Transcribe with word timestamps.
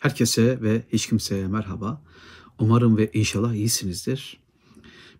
Herkese 0.00 0.62
ve 0.62 0.82
hiç 0.92 1.06
kimseye 1.06 1.46
merhaba. 1.46 2.02
Umarım 2.58 2.96
ve 2.96 3.10
inşallah 3.12 3.54
iyisinizdir. 3.54 4.40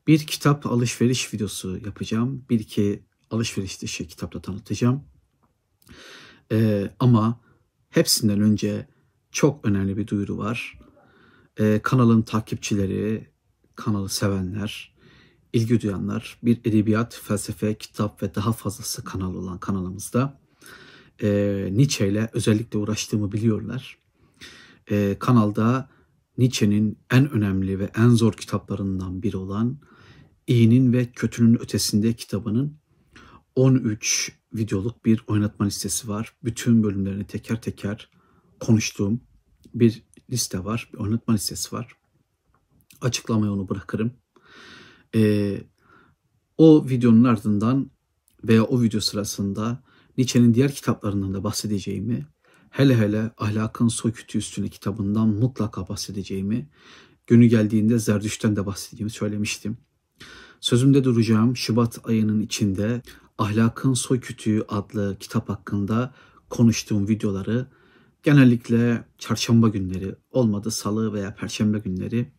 Bir 0.06 0.18
kitap 0.18 0.67
alışveriş 0.67 1.34
videosu 1.34 1.79
yapacağım. 1.84 2.45
Bir 2.50 2.60
iki 2.60 3.04
alışveriş 3.30 3.82
dışı 3.82 4.06
kitapla 4.06 4.43
tanıtacağım. 4.43 5.04
Ee, 6.53 6.90
ama 6.98 7.40
hepsinden 7.90 8.40
önce 8.40 8.88
çok 9.30 9.64
önemli 9.66 9.96
bir 9.96 10.06
duyuru 10.06 10.38
var. 10.38 10.79
Ee, 11.61 11.81
kanalın 11.83 12.23
takipçileri, 12.23 13.31
kanalı 13.75 14.09
sevenler, 14.09 14.95
ilgi 15.53 15.81
duyanlar, 15.81 16.39
bir 16.43 16.61
edebiyat, 16.65 17.21
felsefe, 17.25 17.75
kitap 17.75 18.23
ve 18.23 18.35
daha 18.35 18.53
fazlası 18.53 19.05
kanal 19.05 19.35
olan 19.35 19.59
kanalımızda 19.59 20.41
e, 21.23 21.69
Nietzsche 21.73 22.09
ile 22.09 22.31
özellikle 22.33 22.79
uğraştığımı 22.79 23.33
biliyorlar 23.33 24.00
e, 24.91 25.17
kanalda 25.19 25.91
Nietzsche'nin 26.39 26.98
en 27.11 27.30
önemli 27.30 27.79
ve 27.79 27.91
en 27.97 28.09
zor 28.09 28.33
kitaplarından 28.33 29.23
biri 29.23 29.37
olan 29.37 29.80
İyinin 30.47 30.93
ve 30.93 31.12
Kötünün 31.12 31.62
Ötesinde 31.62 32.12
kitabının 32.12 32.79
13 33.57 34.33
videoluk 34.55 35.05
bir 35.05 35.24
oynatma 35.27 35.66
listesi 35.66 36.09
var. 36.09 36.37
Bütün 36.45 36.83
bölümlerini 36.83 37.27
teker 37.27 37.62
teker 37.62 38.11
konuştuğum 38.61 39.21
bir 39.74 40.02
liste 40.30 40.65
var. 40.65 40.91
Bir 40.93 40.99
oynatma 40.99 41.35
listesi 41.35 41.77
var. 41.77 41.93
Açıklamaya 43.01 43.52
onu 43.52 43.69
bırakırım. 43.69 44.12
Ee, 45.15 45.62
o 46.59 46.88
videonun 46.88 47.24
ardından 47.24 47.91
veya 48.45 48.65
o 48.65 48.83
video 48.83 49.01
sırasında 49.01 49.83
Nietzsche'nin 50.19 50.55
diğer 50.55 50.73
kitaplarından 50.73 51.35
da 51.35 51.45
bahsedeceğimi 51.45 52.27
hele 52.70 52.98
hele 52.98 53.30
Ahlakın 53.38 53.88
Soykütü 53.88 54.38
Üstüne 54.38 54.69
kitabından 54.69 55.29
mutlaka 55.29 55.88
bahsedeceğimi, 55.88 56.69
günü 57.27 57.46
geldiğinde 57.46 57.98
Zerdüş'ten 57.98 58.56
de 58.56 58.66
bahsedeceğimi 58.66 59.10
söylemiştim. 59.10 59.76
Sözümde 60.60 61.04
duracağım 61.04 61.57
Şubat 61.57 61.98
ayının 62.04 62.41
içinde 62.41 63.02
Ahlakın 63.38 63.95
Soykütüğü 63.95 64.65
adlı 64.69 65.16
kitap 65.21 65.48
hakkında 65.48 66.15
konuştuğum 66.50 67.09
videoları 67.09 67.66
genellikle 68.22 69.04
çarşamba 69.19 69.69
günleri 69.69 70.15
olmadı 70.31 70.71
salı 70.71 71.12
veya 71.12 71.34
perşembe 71.34 71.78
günleri 71.78 72.32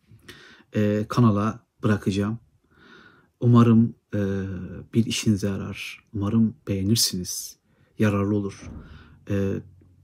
e, 0.74 1.04
kanala 1.08 1.66
bırakacağım. 1.82 2.38
Umarım 3.40 3.94
e, 4.14 4.20
bir 4.94 5.06
işinize 5.06 5.48
yarar. 5.48 6.04
Umarım 6.14 6.54
beğenirsiniz. 6.68 7.56
Yararlı 7.98 8.36
olur. 8.36 8.70
E, 9.30 9.54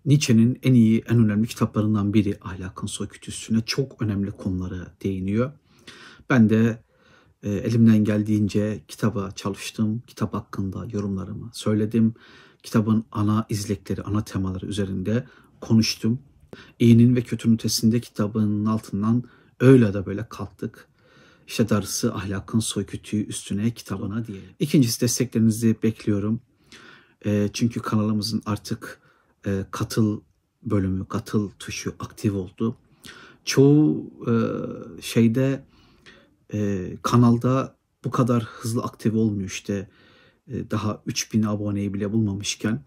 Nietzsche'nin 0.04 0.58
en 0.62 0.74
iyi, 0.74 1.02
en 1.08 1.24
önemli 1.24 1.46
kitaplarından 1.46 2.14
biri 2.14 2.38
Ahlakın 2.40 2.86
Soykütüsü'ne 2.86 3.60
çok 3.66 4.02
önemli 4.02 4.30
konuları 4.30 4.86
değiniyor. 5.02 5.52
Ben 6.30 6.50
de 6.50 6.82
e, 7.42 7.50
elimden 7.50 8.04
geldiğince 8.04 8.84
kitaba 8.88 9.30
çalıştım. 9.30 10.02
Kitap 10.06 10.34
hakkında 10.34 10.86
yorumlarımı 10.92 11.50
söyledim. 11.52 12.14
Kitabın 12.62 13.04
ana 13.12 13.46
izlekleri, 13.48 14.02
ana 14.02 14.24
temaları 14.24 14.66
üzerinde 14.66 15.26
konuştum. 15.60 16.18
İyinin 16.78 17.16
ve 17.16 17.22
kötünün 17.22 17.54
ötesinde 17.54 18.00
kitabının 18.00 18.66
altından 18.66 19.24
öyle 19.60 19.94
de 19.94 20.06
böyle 20.06 20.26
kalktık. 20.28 20.88
İşte 21.46 21.68
darısı 21.68 22.14
ahlakın 22.14 22.60
soykütüğü 22.60 23.26
üstüne 23.26 23.70
kitabına 23.70 24.26
diye. 24.26 24.40
İkincisi 24.58 25.00
desteklerinizi 25.00 25.76
bekliyorum. 25.82 26.40
E, 27.26 27.50
çünkü 27.52 27.80
kanalımızın 27.80 28.42
artık 28.46 29.00
e, 29.48 29.66
katıl 29.70 30.20
bölümü, 30.62 31.08
katıl 31.08 31.50
tuşu 31.58 31.94
aktif 31.98 32.34
oldu. 32.34 32.76
Çoğu 33.44 34.10
e, 34.26 34.32
şeyde 35.02 35.64
e, 36.52 36.90
kanalda 37.02 37.76
bu 38.04 38.10
kadar 38.10 38.42
hızlı 38.42 38.82
aktif 38.82 39.14
olmuyor 39.14 39.48
işte 39.48 39.88
e, 40.48 40.70
daha 40.70 41.02
3000 41.06 41.42
aboneyi 41.42 41.94
bile 41.94 42.12
bulmamışken 42.12 42.82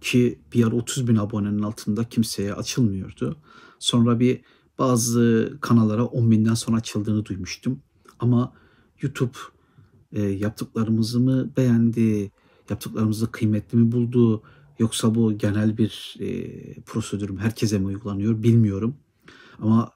ki 0.00 0.38
bir 0.52 0.66
ara 0.66 0.76
30 0.76 1.08
bin 1.08 1.16
abonenin 1.16 1.62
altında 1.62 2.04
kimseye 2.04 2.54
açılmıyordu. 2.54 3.36
Sonra 3.78 4.20
bir 4.20 4.40
bazı 4.78 5.52
kanallara 5.60 6.04
10 6.04 6.30
binden 6.30 6.54
sonra 6.54 6.76
açıldığını 6.76 7.24
duymuştum. 7.24 7.82
Ama 8.18 8.52
YouTube 9.00 9.38
e, 10.12 10.22
yaptıklarımızı 10.22 11.20
mı 11.20 11.50
beğendi, 11.56 12.30
yaptıklarımızı 12.70 13.30
kıymetli 13.30 13.78
mi 13.78 13.92
buldu, 13.92 14.42
Yoksa 14.78 15.14
bu 15.14 15.38
genel 15.38 15.78
bir 15.78 16.16
e, 16.20 16.80
prosedür 16.80 17.30
mü 17.30 17.40
herkese 17.40 17.78
mi 17.78 17.86
uygulanıyor 17.86 18.42
bilmiyorum. 18.42 18.96
Ama 19.58 19.92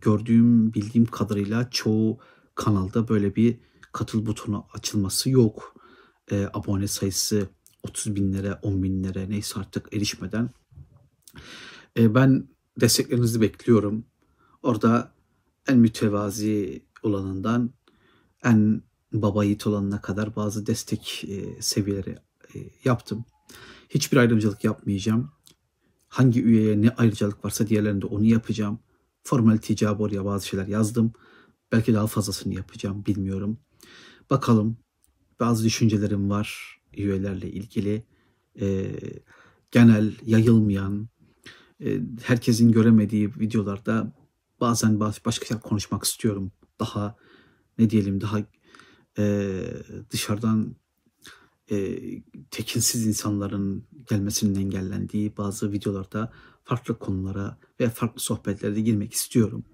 gördüğüm, 0.00 0.74
bildiğim 0.74 1.06
kadarıyla 1.06 1.70
çoğu 1.70 2.18
kanalda 2.54 3.08
böyle 3.08 3.36
bir 3.36 3.58
katıl 3.92 4.26
butonu 4.26 4.66
açılması 4.72 5.30
yok. 5.30 5.74
E, 6.30 6.48
abone 6.54 6.88
sayısı 6.88 7.48
30 7.82 8.16
binlere, 8.16 8.54
10 8.62 8.82
binlere 8.82 9.30
neyse 9.30 9.60
artık 9.60 9.94
erişmeden. 9.94 10.50
E, 11.98 12.14
ben 12.14 12.48
desteklerinizi 12.80 13.40
bekliyorum. 13.40 14.04
Orada 14.62 15.12
en 15.68 15.78
mütevazi 15.78 16.84
olanından 17.02 17.70
en 18.44 18.82
baba 19.12 19.44
yiğit 19.44 19.66
olanına 19.66 20.00
kadar 20.00 20.36
bazı 20.36 20.66
destek 20.66 21.24
e, 21.28 21.62
seviyeleri 21.62 22.16
e, 22.54 22.58
yaptım. 22.84 23.24
Hiçbir 23.88 24.16
ayrımcılık 24.16 24.64
yapmayacağım. 24.64 25.30
Hangi 26.08 26.42
üyeye 26.42 26.82
ne 26.82 26.90
ayrıcalık 26.90 27.44
varsa 27.44 27.66
diğerlerinde 27.66 28.06
onu 28.06 28.24
yapacağım. 28.24 28.78
Formalite 29.22 29.74
icabı 29.74 30.02
oraya 30.02 30.24
bazı 30.24 30.46
şeyler 30.46 30.66
yazdım. 30.66 31.12
Belki 31.72 31.94
daha 31.94 32.06
fazlasını 32.06 32.54
yapacağım 32.54 33.06
bilmiyorum. 33.06 33.58
Bakalım 34.30 34.76
bazı 35.40 35.64
düşüncelerim 35.64 36.30
var 36.30 36.78
üyelerle 36.96 37.50
ilgili. 37.50 38.04
E, 38.60 38.90
genel, 39.70 40.12
yayılmayan, 40.26 41.08
e, 41.84 42.00
herkesin 42.22 42.72
göremediği 42.72 43.34
videolarda 43.34 44.12
bazen 44.60 45.00
başka 45.00 45.46
şeyler 45.46 45.62
konuşmak 45.62 46.04
istiyorum. 46.04 46.52
Daha 46.80 47.16
ne 47.78 47.90
diyelim 47.90 48.20
daha 48.20 48.38
e, 49.18 49.54
dışarıdan 50.10 50.76
e, 51.70 51.98
tekinsiz 52.50 53.06
insanların 53.06 53.84
gelmesinin 54.08 54.60
engellendiği 54.60 55.36
bazı 55.36 55.72
videolarda 55.72 56.32
farklı 56.64 56.98
konulara 56.98 57.58
ve 57.80 57.90
farklı 57.90 58.20
sohbetlerde 58.20 58.80
girmek 58.80 59.12
istiyorum. 59.12 59.64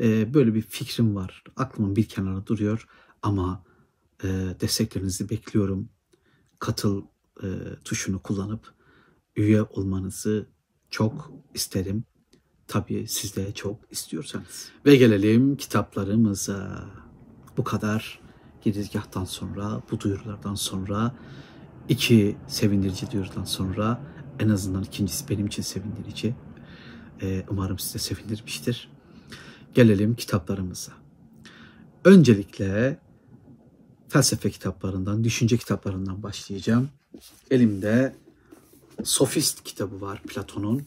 E, 0.00 0.34
böyle 0.34 0.54
bir 0.54 0.62
fikrim 0.62 1.14
var. 1.14 1.44
Aklımın 1.56 1.96
bir 1.96 2.04
kenarı 2.04 2.46
duruyor 2.46 2.88
ama 3.22 3.64
e, 4.24 4.28
desteklerinizi 4.60 5.30
bekliyorum. 5.30 5.88
Katıl 6.58 7.02
e, 7.42 7.48
tuşunu 7.84 8.22
kullanıp 8.22 8.74
üye 9.36 9.62
olmanızı 9.62 10.48
çok 10.90 11.32
isterim. 11.54 12.04
Tabii 12.66 13.08
siz 13.08 13.36
de 13.36 13.52
çok 13.52 13.80
istiyorsanız. 13.90 14.68
Ve 14.86 14.96
gelelim 14.96 15.56
kitaplarımıza. 15.56 16.84
Bu 17.56 17.64
kadar 17.64 18.20
girizgahtan 18.62 19.24
sonra, 19.24 19.82
bu 19.90 20.00
duyurulardan 20.00 20.54
sonra, 20.54 21.14
iki 21.88 22.36
sevindirici 22.48 23.10
duyurudan 23.10 23.44
sonra 23.44 24.00
en 24.38 24.48
azından 24.48 24.82
ikincisi 24.82 25.28
benim 25.28 25.46
için 25.46 25.62
sevindirici. 25.62 26.34
Ee, 27.22 27.44
umarım 27.50 27.78
size 27.78 27.98
sevindirmiştir. 27.98 28.90
Gelelim 29.74 30.14
kitaplarımıza. 30.14 30.92
Öncelikle 32.04 32.98
felsefe 34.08 34.50
kitaplarından, 34.50 35.24
düşünce 35.24 35.56
kitaplarından 35.56 36.22
başlayacağım. 36.22 36.88
Elimde 37.50 38.16
Sofist 39.04 39.64
kitabı 39.64 40.00
var 40.00 40.22
Platon'un. 40.22 40.82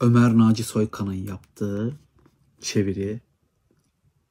Ömer 0.00 0.38
Naci 0.38 0.64
Soykan'ın 0.64 1.12
yaptığı 1.12 1.96
çeviri. 2.60 3.20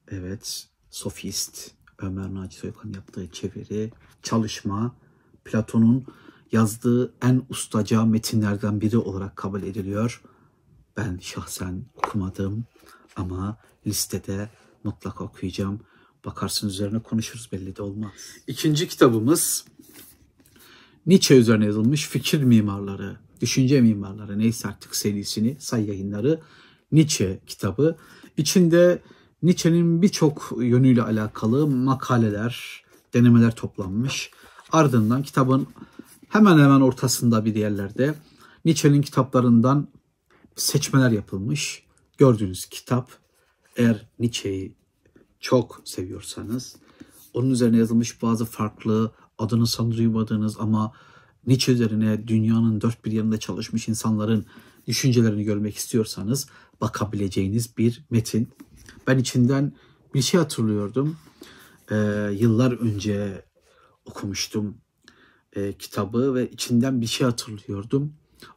Evet, 0.08 0.68
Sofist. 0.90 1.70
Ömer 1.98 2.34
Naci 2.34 2.56
Soykan 2.56 2.92
yaptığı 2.92 3.28
çeviri, 3.30 3.92
çalışma 4.22 4.94
Platon'un 5.44 6.06
yazdığı 6.52 7.14
en 7.22 7.42
ustaca 7.48 8.04
metinlerden 8.04 8.80
biri 8.80 8.98
olarak 8.98 9.36
kabul 9.36 9.62
ediliyor. 9.62 10.22
Ben 10.96 11.18
şahsen 11.22 11.84
okumadım 11.94 12.64
ama 13.16 13.58
listede 13.86 14.50
mutlaka 14.84 15.24
okuyacağım. 15.24 15.80
Bakarsın 16.24 16.68
üzerine 16.68 16.98
konuşuruz 16.98 17.48
belli 17.52 17.76
de 17.76 17.82
olmaz. 17.82 18.12
İkinci 18.46 18.88
kitabımız 18.88 19.64
Nietzsche 21.06 21.36
üzerine 21.36 21.64
yazılmış 21.64 22.08
fikir 22.08 22.42
mimarları, 22.42 23.16
düşünce 23.40 23.80
mimarları 23.80 24.38
neyse 24.38 24.68
artık 24.68 24.96
serisini 24.96 25.56
say 25.60 25.84
yayınları 25.84 26.40
Nietzsche 26.92 27.40
kitabı. 27.46 27.96
İçinde 28.36 29.02
Nietzsche'nin 29.42 30.02
birçok 30.02 30.52
yönüyle 30.58 31.02
alakalı 31.02 31.66
makaleler, 31.66 32.84
denemeler 33.14 33.54
toplanmış. 33.54 34.30
Ardından 34.72 35.22
kitabın 35.22 35.66
hemen 36.28 36.58
hemen 36.58 36.80
ortasında 36.80 37.44
bir 37.44 37.54
yerlerde 37.54 38.14
Nietzsche'nin 38.64 39.02
kitaplarından 39.02 39.88
seçmeler 40.56 41.10
yapılmış. 41.10 41.86
Gördüğünüz 42.18 42.66
kitap 42.66 43.10
eğer 43.76 44.06
Nietzsche'yi 44.18 44.74
çok 45.40 45.80
seviyorsanız 45.84 46.76
onun 47.34 47.50
üzerine 47.50 47.76
yazılmış 47.76 48.22
bazı 48.22 48.44
farklı 48.44 49.12
adını 49.38 49.66
sanı 49.66 49.96
duymadığınız 49.96 50.56
ama 50.60 50.92
Nietzsche 51.46 51.72
üzerine 51.72 52.28
dünyanın 52.28 52.80
dört 52.80 53.04
bir 53.04 53.12
yanında 53.12 53.38
çalışmış 53.38 53.88
insanların 53.88 54.46
düşüncelerini 54.86 55.44
görmek 55.44 55.76
istiyorsanız 55.76 56.48
bakabileceğiniz 56.80 57.76
bir 57.78 58.04
metin. 58.10 58.48
Ben 59.06 59.18
içinden 59.18 59.72
bir 60.14 60.22
şey 60.22 60.40
hatırlıyordum. 60.40 61.16
Ee, 61.90 61.96
yıllar 62.32 62.72
önce 62.72 63.44
okumuştum 64.04 64.78
e, 65.52 65.72
kitabı 65.72 66.34
ve 66.34 66.50
içinden 66.50 67.00
bir 67.00 67.06
şey 67.06 67.24
hatırlıyordum. 67.24 68.12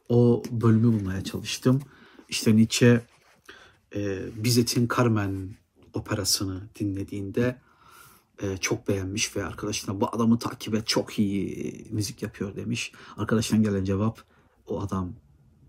O 0.08 0.42
bölümü 0.50 0.86
bulmaya 0.86 1.24
çalıştım. 1.24 1.82
İşte 2.28 2.56
Nietzsche 2.56 3.06
e, 3.94 4.20
Bizet'in 4.44 4.88
Carmen 4.96 5.50
operasını 5.94 6.62
dinlediğinde 6.78 7.60
e, 8.42 8.56
çok 8.56 8.88
beğenmiş 8.88 9.36
ve 9.36 9.44
arkadaşına 9.44 10.00
bu 10.00 10.08
adamı 10.12 10.38
takip 10.38 10.74
et 10.74 10.86
çok 10.86 11.18
iyi 11.18 11.86
müzik 11.90 12.22
yapıyor 12.22 12.56
demiş. 12.56 12.92
Arkadaştan 13.16 13.62
gelen 13.62 13.84
cevap 13.84 14.22
o 14.66 14.80
adam 14.80 15.12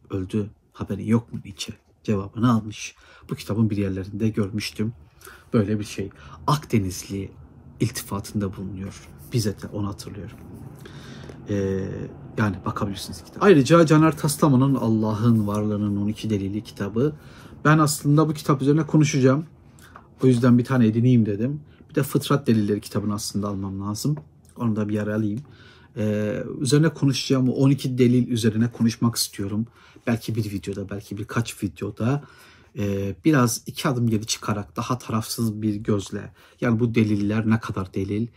öldü 0.10 0.50
haberi 0.74 1.10
yok 1.10 1.34
mu 1.34 1.40
Nietzsche 1.46 1.74
cevabını 2.04 2.52
almış. 2.52 2.96
Bu 3.30 3.36
kitabın 3.36 3.70
bir 3.70 3.78
yerlerinde 3.78 4.30
görmüştüm. 4.30 4.94
Böyle 5.54 5.80
bir 5.80 5.84
şey. 5.84 6.10
Akdenizli 6.48 7.32
iltifatında 7.80 8.58
bulunuyor. 8.58 9.08
Bize 9.34 9.62
de 9.62 9.68
onu 9.74 9.88
hatırlıyorum. 9.88 10.38
Ee, 11.50 11.88
yani 12.38 12.56
bakabilirsiniz 12.66 13.24
kitap. 13.24 13.44
Ayrıca 13.44 13.86
Caner 13.86 14.18
Taslaman'ın 14.18 14.76
Allah'ın 14.76 15.48
Varlığının 15.48 15.98
12 15.98 16.30
Delili 16.30 16.64
kitabı. 16.64 17.16
Ben 17.66 17.78
aslında 17.78 18.30
bu 18.30 18.34
kitap 18.34 18.62
üzerine 18.62 18.86
konuşacağım. 18.86 19.46
O 20.24 20.28
yüzden 20.28 20.58
bir 20.58 20.66
tane 20.66 20.88
edineyim 20.88 21.26
dedim. 21.26 21.62
Bir 21.90 21.96
de 21.96 22.04
Fıtrat 22.04 22.48
Delilleri 22.48 22.82
kitabını 22.82 23.14
aslında 23.14 23.48
almam 23.48 23.82
lazım. 23.82 24.16
Onu 24.58 24.76
da 24.76 24.90
bir 24.90 24.94
yer 24.94 25.08
alayım. 25.08 25.42
Ee, 25.98 26.44
üzerine 26.60 26.90
konuşacağım 26.90 27.50
o 27.50 27.52
12 27.52 27.98
delil 27.98 28.28
üzerine 28.28 28.72
konuşmak 28.72 29.16
istiyorum. 29.16 29.66
Belki 30.08 30.36
bir 30.36 30.52
videoda, 30.52 30.90
belki 30.90 31.18
birkaç 31.18 31.64
videoda 31.64 32.24
e, 32.78 33.16
biraz 33.26 33.64
iki 33.66 33.88
adım 33.88 34.10
geri 34.10 34.26
çıkarak 34.26 34.76
daha 34.76 34.98
tarafsız 34.98 35.62
bir 35.62 35.76
gözle 35.76 36.34
yani 36.62 36.80
bu 36.80 36.96
deliller 36.96 37.50
ne 37.50 37.60
kadar 37.60 37.94
delil, 37.94 38.28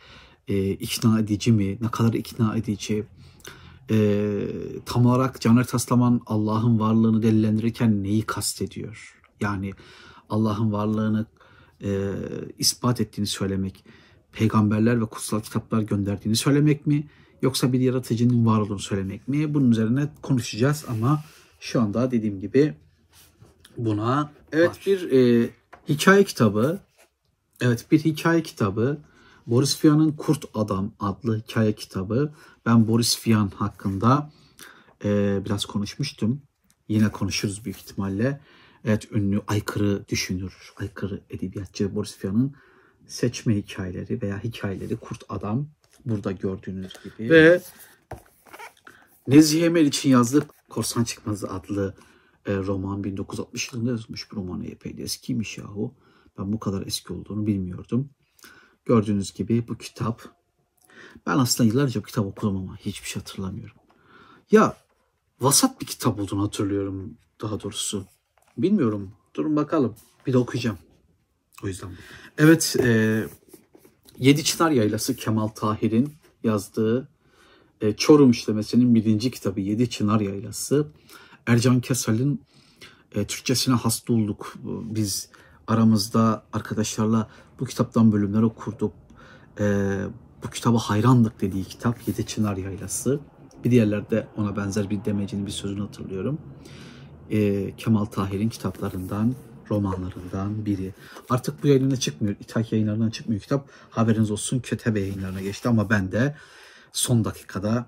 e, 0.48 0.70
ikna 0.70 1.20
edici 1.20 1.52
mi, 1.52 1.78
ne 1.80 1.90
kadar 1.90 2.12
ikna 2.12 2.56
edici, 2.56 3.04
e, 3.90 4.38
tam 4.86 5.06
olarak 5.06 5.40
Caner 5.40 5.66
Taslaman 5.66 6.20
Allah'ın 6.26 6.80
varlığını 6.80 7.22
delillendirirken 7.22 8.02
neyi 8.02 8.22
kastediyor? 8.22 9.20
Yani 9.40 9.72
Allah'ın 10.30 10.72
varlığını 10.72 11.26
e, 11.84 12.10
ispat 12.58 13.00
ettiğini 13.00 13.26
söylemek, 13.26 13.84
peygamberler 14.32 15.00
ve 15.00 15.06
kutsal 15.06 15.40
kitaplar 15.40 15.82
gönderdiğini 15.82 16.36
söylemek 16.36 16.86
mi? 16.86 17.08
Yoksa 17.44 17.72
bir 17.72 17.80
yaratıcının 17.80 18.46
var 18.46 18.60
olduğunu 18.60 18.78
söylemek 18.78 19.28
mi? 19.28 19.54
Bunun 19.54 19.70
üzerine 19.70 20.08
konuşacağız 20.22 20.84
ama 20.88 21.24
şu 21.60 21.80
anda 21.80 22.10
dediğim 22.10 22.40
gibi 22.40 22.74
buna 23.76 24.32
evet 24.52 24.68
var. 24.68 24.82
bir 24.86 25.12
e, 25.12 25.50
hikaye 25.88 26.24
kitabı 26.24 26.78
evet 27.60 27.86
bir 27.90 27.98
hikaye 27.98 28.42
kitabı 28.42 28.98
Boris 29.46 29.84
Vian'ın 29.84 30.12
Kurt 30.12 30.44
Adam 30.54 30.92
adlı 31.00 31.38
hikaye 31.38 31.72
kitabı. 31.72 32.34
Ben 32.66 32.88
Boris 32.88 33.26
Vian 33.26 33.48
hakkında 33.48 34.30
e, 35.04 35.40
biraz 35.44 35.64
konuşmuştum. 35.64 36.42
Yine 36.88 37.08
konuşuruz 37.08 37.64
büyük 37.64 37.78
ihtimalle. 37.78 38.40
Evet 38.84 39.12
ünlü 39.12 39.40
aykırı 39.46 40.08
düşünür, 40.08 40.72
aykırı 40.76 41.20
edebiyatçı 41.30 41.94
Boris 41.94 42.24
Vian'ın 42.24 42.54
seçme 43.06 43.56
hikayeleri 43.56 44.22
veya 44.22 44.44
hikayeleri 44.44 44.96
Kurt 44.96 45.22
Adam 45.28 45.68
burada 46.04 46.32
gördüğünüz 46.32 46.92
gibi. 47.04 47.30
Ve 47.30 47.62
Nezih 49.28 49.62
Emel 49.62 49.86
için 49.86 50.10
yazdığı 50.10 50.46
Korsan 50.68 51.04
Çıkmazı 51.04 51.50
adlı 51.50 51.94
e, 52.46 52.56
roman 52.56 53.04
1960 53.04 53.72
yılında 53.72 53.90
yazılmış 53.90 54.32
bir 54.32 54.36
roman 54.36 54.62
epey 54.64 54.96
de 54.96 55.02
eskiymiş 55.02 55.58
yahu. 55.58 55.94
Ben 56.38 56.52
bu 56.52 56.58
kadar 56.58 56.86
eski 56.86 57.12
olduğunu 57.12 57.46
bilmiyordum. 57.46 58.10
Gördüğünüz 58.84 59.32
gibi 59.32 59.68
bu 59.68 59.78
kitap 59.78 60.22
ben 61.26 61.38
aslında 61.38 61.68
yıllarca 61.68 62.00
bu 62.00 62.04
kitap 62.04 62.26
okudum 62.26 62.56
ama 62.56 62.76
hiçbir 62.76 63.08
şey 63.08 63.22
hatırlamıyorum. 63.22 63.76
Ya 64.50 64.76
vasat 65.40 65.80
bir 65.80 65.86
kitap 65.86 66.20
olduğunu 66.20 66.42
hatırlıyorum 66.42 67.18
daha 67.42 67.60
doğrusu. 67.62 68.06
Bilmiyorum. 68.58 69.12
Durun 69.34 69.56
bakalım. 69.56 69.96
Bir 70.26 70.32
de 70.32 70.38
okuyacağım. 70.38 70.78
O 71.62 71.66
yüzden. 71.66 71.90
Evet. 72.38 72.76
E, 72.80 73.24
Yedi 74.18 74.44
Çınar 74.44 74.70
Yaylası 74.70 75.16
Kemal 75.16 75.48
Tahir'in 75.48 76.12
yazdığı 76.44 77.08
e, 77.80 77.92
Çorum 77.92 78.30
işlemesinin 78.30 78.94
birinci 78.94 79.30
kitabı 79.30 79.60
Yedi 79.60 79.90
Çınar 79.90 80.20
Yaylası. 80.20 80.86
Ercan 81.46 81.80
Kesal'in 81.80 82.42
e, 83.14 83.24
Türkçesine 83.24 83.74
hasta 83.74 84.12
olduk. 84.12 84.54
Biz 84.64 85.28
aramızda 85.66 86.44
arkadaşlarla 86.52 87.28
bu 87.60 87.64
kitaptan 87.64 88.12
bölümler 88.12 88.42
okurduk. 88.42 88.92
E, 89.60 89.96
bu 90.44 90.50
kitaba 90.50 90.78
hayrandık 90.78 91.40
dediği 91.40 91.64
kitap 91.64 92.08
Yedi 92.08 92.26
Çınar 92.26 92.56
Yaylası. 92.56 93.20
Bir 93.64 93.70
diğerlerde 93.70 94.28
ona 94.36 94.56
benzer 94.56 94.90
bir 94.90 95.04
demecinin 95.04 95.46
bir 95.46 95.50
sözünü 95.50 95.80
hatırlıyorum. 95.80 96.38
E, 97.30 97.70
Kemal 97.76 98.04
Tahir'in 98.04 98.48
kitaplarından, 98.48 99.34
romanlarından 99.70 100.66
biri. 100.66 100.94
Artık 101.30 101.62
bu 101.62 101.66
yayınına 101.66 101.96
çıkmıyor. 101.96 102.36
İthak 102.40 102.72
yayınlarından 102.72 103.10
çıkmıyor 103.10 103.42
kitap. 103.42 103.68
Haberiniz 103.90 104.30
olsun 104.30 104.60
Kötebe 104.60 105.00
yayınlarına 105.00 105.40
geçti 105.40 105.68
ama 105.68 105.90
ben 105.90 106.12
de 106.12 106.36
son 106.92 107.24
dakikada 107.24 107.86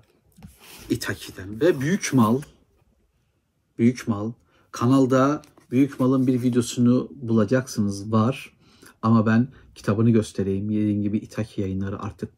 İthaki'den 0.89 1.61
ve 1.61 1.81
Büyük 1.81 2.13
Mal 2.13 2.41
Büyük 3.77 4.07
Mal 4.07 4.31
kanalda 4.71 5.41
Büyük 5.71 5.99
Mal'ın 5.99 6.27
bir 6.27 6.41
videosunu 6.41 7.09
bulacaksınız 7.15 8.11
var. 8.11 8.53
Ama 9.01 9.25
ben 9.25 9.47
kitabını 9.75 10.09
göstereyim. 10.09 10.69
Dediğim 10.69 11.01
gibi 11.01 11.17
İthaki 11.17 11.61
yayınları 11.61 12.01
artık 12.01 12.29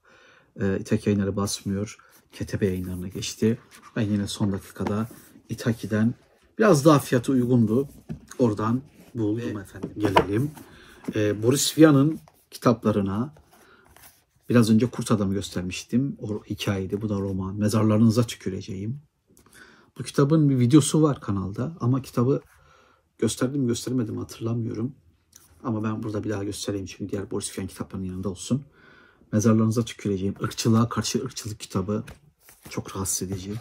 e, 0.62 0.80
İthaki 0.80 1.10
yayınları 1.10 1.36
basmıyor. 1.36 1.98
Ketebe 2.32 2.66
yayınlarına 2.66 3.08
geçti. 3.08 3.58
Ben 3.96 4.02
yine 4.02 4.28
son 4.28 4.52
dakikada 4.52 5.08
İthaki'den 5.50 6.14
biraz 6.60 6.86
daha 6.86 7.00
fiyatı 7.00 7.32
uygundu. 7.32 7.88
Oradan 8.40 8.82
buldum 9.16 9.56
Ve 9.56 9.62
efendim. 9.62 9.92
Gelelim. 9.98 10.52
E, 11.16 11.44
Boris 11.44 11.78
Vian'ın 11.78 12.20
kitaplarına 12.52 13.34
biraz 14.50 14.70
önce 14.70 14.86
Kurt 14.86 15.12
Adam'ı 15.12 15.34
göstermiştim. 15.34 16.18
O 16.22 16.44
hikayeydi. 16.44 17.02
Bu 17.02 17.10
da 17.10 17.20
roman. 17.20 17.56
Mezarlarınıza 17.56 18.24
tüküreceğim. 18.24 19.02
Bu 20.00 20.04
kitabın 20.04 20.50
bir 20.50 20.60
videosu 20.60 21.02
var 21.02 21.22
kanalda 21.22 21.78
ama 21.80 22.02
kitabı 22.02 22.42
gösterdim 23.18 23.68
göstermedim 23.68 24.18
hatırlamıyorum. 24.18 24.96
Ama 25.64 25.84
ben 25.84 26.04
burada 26.04 26.24
bir 26.24 26.30
daha 26.30 26.44
göstereyim 26.44 26.86
çünkü 26.86 27.12
diğer 27.12 27.32
Boris 27.32 27.58
Vian 27.58 27.68
kitaplarının 27.68 28.08
yanında 28.08 28.30
olsun. 28.30 28.64
Mezarlarınıza 29.32 29.86
tüküreceğim. 29.86 30.36
Irkçılığa 30.42 30.90
karşı 30.90 31.24
ırkçılık 31.24 31.60
kitabı. 31.60 32.04
Çok 32.70 32.96
rahatsız 32.96 33.32
edici. 33.32 33.54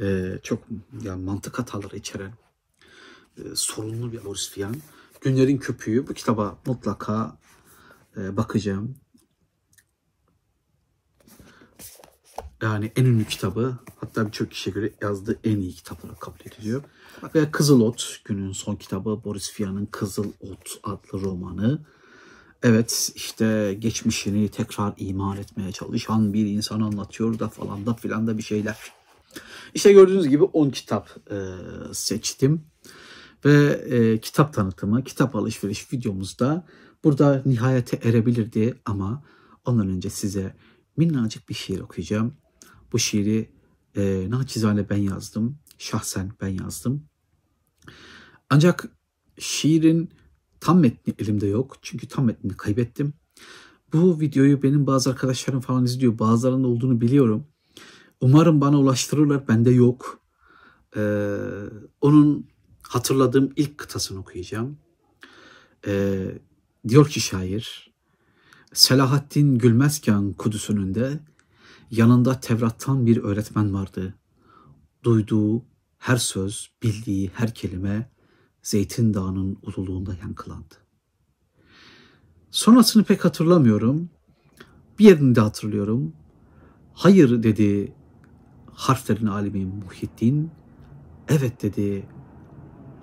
Ee, 0.00 0.38
çok 0.42 0.58
yani 1.02 1.24
mantık 1.24 1.58
hataları 1.58 1.96
içeren 1.96 2.32
sorunlu 3.54 4.12
bir 4.12 4.24
Boris 4.24 4.58
Vian. 4.58 4.76
Günlerin 5.20 5.58
Köpüğü. 5.58 6.08
Bu 6.08 6.14
kitaba 6.14 6.58
mutlaka 6.66 7.38
e, 8.16 8.36
bakacağım. 8.36 8.96
Yani 12.62 12.92
en 12.96 13.04
ünlü 13.04 13.24
kitabı 13.24 13.78
hatta 13.96 14.26
birçok 14.26 14.50
kişiye 14.50 14.74
göre 14.74 14.92
yazdığı 15.02 15.38
en 15.44 15.60
iyi 15.60 15.72
kitap 15.72 16.04
olarak 16.04 16.20
kabul 16.20 16.40
ediliyor. 16.44 16.82
Ve 17.34 17.50
Kızıl 17.50 17.80
Ot 17.80 18.20
günün 18.24 18.52
son 18.52 18.76
kitabı 18.76 19.24
Boris 19.24 19.60
Vian'ın 19.60 19.86
Kızıl 19.86 20.32
Ot 20.40 20.80
adlı 20.82 21.20
romanı. 21.20 21.84
Evet 22.62 23.12
işte 23.14 23.76
geçmişini 23.78 24.48
tekrar 24.48 24.94
iman 24.96 25.36
etmeye 25.36 25.72
çalışan 25.72 26.32
bir 26.32 26.46
insan 26.46 26.80
anlatıyor 26.80 27.38
da 27.38 27.48
falan 27.48 27.86
da 27.86 27.94
filan 27.94 28.26
da 28.26 28.38
bir 28.38 28.42
şeyler. 28.42 28.78
İşte 29.74 29.92
gördüğünüz 29.92 30.28
gibi 30.28 30.44
10 30.44 30.70
kitap 30.70 31.16
e, 31.30 31.36
seçtim. 31.92 32.69
Ve 33.44 33.72
e, 33.72 34.20
kitap 34.20 34.54
tanıtımı, 34.54 35.04
kitap 35.04 35.36
alışveriş 35.36 35.92
videomuzda 35.92 36.66
burada 37.04 37.42
nihayete 37.46 38.08
erebilirdi 38.08 38.74
ama 38.84 39.24
ondan 39.64 39.88
önce 39.88 40.10
size 40.10 40.56
minnacık 40.96 41.48
bir 41.48 41.54
şiir 41.54 41.80
okuyacağım. 41.80 42.34
Bu 42.92 42.98
şiiri 42.98 43.50
e, 43.96 44.30
naçizane 44.30 44.90
ben 44.90 44.96
yazdım. 44.96 45.58
Şahsen 45.78 46.32
ben 46.40 46.48
yazdım. 46.48 47.04
Ancak 48.50 48.88
şiirin 49.38 50.10
tam 50.60 50.80
metni 50.80 51.14
elimde 51.18 51.46
yok. 51.46 51.76
Çünkü 51.82 52.08
tam 52.08 52.24
metnini 52.24 52.56
kaybettim. 52.56 53.12
Bu 53.92 54.20
videoyu 54.20 54.62
benim 54.62 54.86
bazı 54.86 55.10
arkadaşlarım 55.10 55.60
falan 55.60 55.84
izliyor. 55.84 56.18
Bazılarının 56.18 56.64
olduğunu 56.64 57.00
biliyorum. 57.00 57.46
Umarım 58.20 58.60
bana 58.60 58.78
ulaştırırlar. 58.78 59.48
Bende 59.48 59.70
yok. 59.70 60.20
Ee, 60.96 61.38
onun 62.00 62.46
hatırladığım 62.82 63.52
ilk 63.56 63.78
kıtasını 63.78 64.18
okuyacağım. 64.18 64.78
Ee, 65.86 66.38
diyor 66.88 67.08
ki 67.08 67.20
şair, 67.20 67.92
Selahaddin 68.72 69.58
Gülmezken 69.58 70.32
Kudüs 70.32 70.70
önünde 70.70 71.20
yanında 71.90 72.40
Tevrat'tan 72.40 73.06
bir 73.06 73.16
öğretmen 73.16 73.74
vardı. 73.74 74.14
Duyduğu 75.02 75.64
her 75.98 76.16
söz, 76.16 76.70
bildiği 76.82 77.30
her 77.34 77.54
kelime 77.54 78.10
Zeytin 78.62 79.14
Dağı'nın 79.14 79.58
ululuğunda 79.62 80.14
yankılandı. 80.22 80.74
Sonrasını 82.50 83.04
pek 83.04 83.24
hatırlamıyorum. 83.24 84.10
Bir 84.98 85.04
yerini 85.04 85.34
de 85.34 85.40
hatırlıyorum. 85.40 86.12
Hayır 86.94 87.42
dedi 87.42 87.92
harflerin 88.72 89.26
alemi 89.26 89.64
Muhyiddin. 89.64 90.50
Evet 91.28 91.62
dedi 91.62 92.06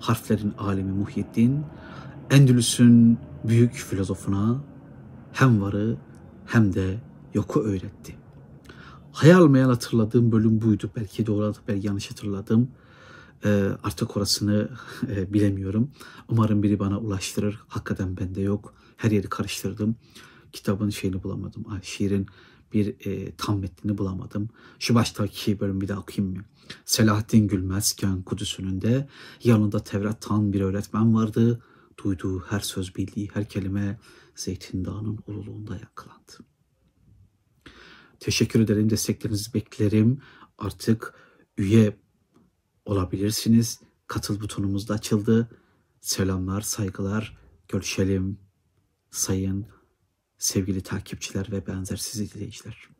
harflerin 0.00 0.54
alemi 0.58 0.92
Muhyiddin. 0.92 1.64
Endülüs'ün 2.30 3.18
büyük 3.44 3.72
filozofuna 3.72 4.64
hem 5.32 5.60
varı 5.62 5.96
hem 6.46 6.74
de 6.74 6.98
yoku 7.34 7.60
öğretti. 7.60 8.14
Hayal 9.12 9.46
meyal 9.46 9.68
hatırladığım 9.68 10.32
bölüm 10.32 10.60
buydu. 10.60 10.90
Belki 10.96 11.26
doğru 11.26 11.54
belki 11.68 11.86
yanlış 11.86 12.10
hatırladım. 12.10 12.70
Ee, 13.44 13.68
artık 13.82 14.16
orasını 14.16 14.68
e, 15.08 15.32
bilemiyorum. 15.32 15.90
Umarım 16.28 16.62
biri 16.62 16.78
bana 16.78 16.98
ulaştırır. 16.98 17.58
Hakikaten 17.68 18.16
bende 18.16 18.40
yok. 18.40 18.74
Her 18.96 19.10
yeri 19.10 19.28
karıştırdım. 19.28 19.96
Kitabın 20.52 20.90
şeyini 20.90 21.22
bulamadım. 21.22 21.64
Şiirin 21.82 22.26
bir 22.72 23.06
e, 23.06 23.36
tam 23.36 23.60
metnini 23.60 23.98
bulamadım. 23.98 24.48
Şu 24.78 24.94
baştaki 24.94 25.60
bölüm 25.60 25.80
bir 25.80 25.88
daha 25.88 26.00
okuyayım 26.00 26.36
mı? 26.36 26.44
Selahattin 26.84 27.48
Gülmezken 27.48 28.22
Kudüs 28.22 28.60
önünde 28.60 29.08
yanında 29.44 29.84
Tevrat'tan 29.84 30.52
bir 30.52 30.60
öğretmen 30.60 31.14
vardı. 31.14 31.62
Duyduğu 32.04 32.40
her 32.40 32.60
söz 32.60 32.96
bildiği 32.96 33.30
her 33.34 33.48
kelime 33.48 33.98
Zeytin 34.34 34.84
Dağı'nın 34.84 35.18
ululuğunda 35.26 35.76
yakılandı. 35.76 36.32
Teşekkür 38.20 38.60
ederim. 38.60 38.90
Desteklerinizi 38.90 39.54
beklerim. 39.54 40.20
Artık 40.58 41.14
üye 41.58 41.96
olabilirsiniz. 42.84 43.80
Katıl 44.06 44.40
butonumuz 44.40 44.88
da 44.88 44.94
açıldı. 44.94 45.50
Selamlar, 46.00 46.60
saygılar. 46.60 47.38
Görüşelim 47.68 48.38
sayın 49.10 49.66
sevgili 50.38 50.82
takipçiler 50.82 51.52
ve 51.52 51.66
benzersiz 51.66 52.20
izleyiciler. 52.20 52.97